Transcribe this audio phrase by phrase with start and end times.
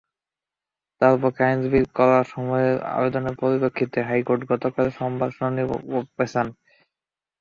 [1.01, 5.63] তাঁর পক্ষে আইনজীবীদের করা সময়ের আবেদনের পরিপ্রেক্ষিতে হাইকোর্ট গতকাল সোমবার শুনানি
[6.17, 6.47] পেছান।